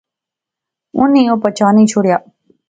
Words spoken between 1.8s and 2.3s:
شوڑیا